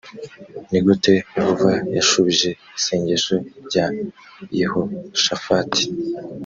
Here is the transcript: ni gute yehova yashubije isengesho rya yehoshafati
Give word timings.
ni 0.69 0.79
gute 0.85 1.13
yehova 1.35 1.71
yashubije 1.97 2.49
isengesho 2.77 3.33
rya 3.65 3.85
yehoshafati 4.59 5.81